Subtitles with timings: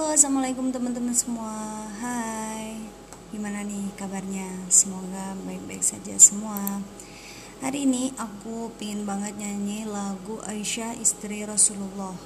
[0.00, 1.84] Halo, assalamualaikum teman-teman semua.
[2.00, 2.88] Hai,
[3.28, 4.48] gimana nih kabarnya?
[4.72, 6.80] Semoga baik-baik saja semua.
[7.60, 12.16] Hari ini aku pingin banget nyanyi lagu Aisyah istri Rasulullah.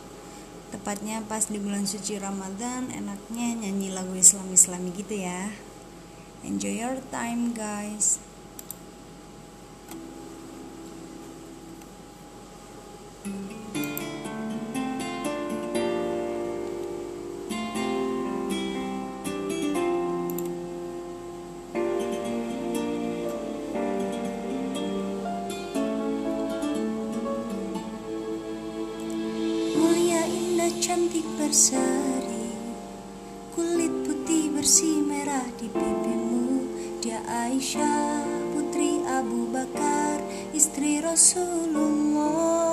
[0.71, 5.50] Tepatnya pas di bulan suci Ramadan, enaknya nyanyi lagu Islam-Islami gitu ya.
[6.46, 8.22] Enjoy your time, guys.
[30.81, 32.48] Cantik berseri
[33.55, 36.67] Kulit putih bersih merah di pipimu.
[36.98, 40.19] Dia Aisyah putri Abu Bakar
[40.50, 42.64] Istri Rasulullah.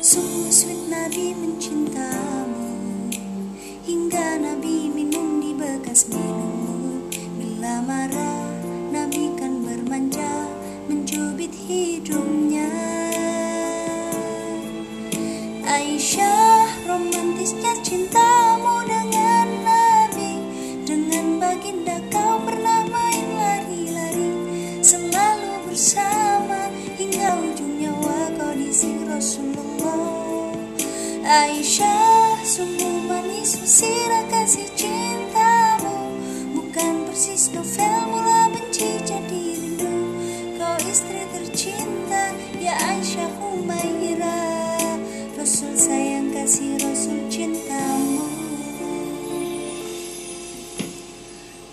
[0.00, 2.72] Sungguh sweet Nabi mencintamu
[3.84, 6.41] Hingga Nabi minum di bekas minummu
[15.72, 20.36] Aisyah romantisnya cintamu dengan Nabi.
[20.84, 24.36] Dengan baginda kau pernah main lari-lari.
[24.84, 26.68] Selalu bersama
[27.00, 30.60] hingga ujung nyawa kau di sini Rasulullah.
[31.24, 36.20] Aisyah sungguh manis usirah kasih cintamu.
[36.52, 39.88] Bukan persis novel mula benci jadi rindu.
[40.60, 41.31] Kau istri
[46.52, 48.28] kasih Rasul cintamu.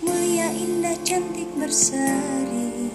[0.00, 2.88] Mulia indah cantik berseri.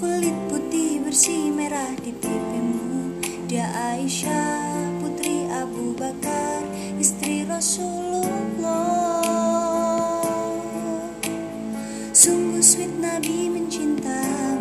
[0.00, 3.12] Kulit putih bersih merah di pipimu.
[3.44, 6.64] Dia Aisyah putri Abu Bakar
[6.96, 9.20] Istri Rasulullah.
[12.16, 14.55] Sungguh sweet Nabi mencintamu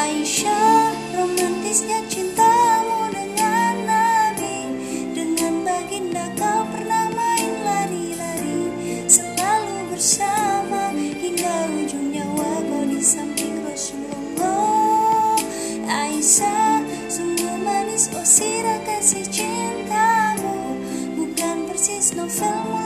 [0.00, 4.72] Aisyah romantisnya cintamu dengan Nabi.
[5.12, 8.72] Dengan baginda kau pernah main lari-lari
[9.04, 10.96] Selalu bersama.
[10.96, 15.36] Hingga ujung nyawa kau di samping Rasulullah.
[15.84, 16.80] Aisyah
[17.12, 20.80] sungguh manis oh sirah kasih cintamu.
[21.70, 22.79] Persis novel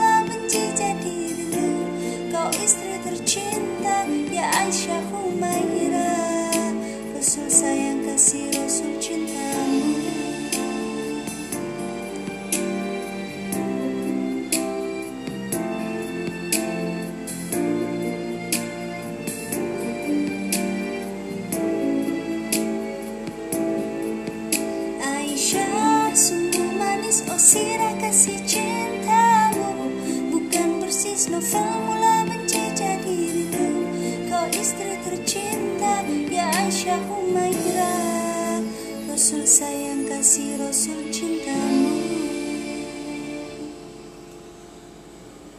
[39.95, 41.84] Sayang kasih Rasul cintamu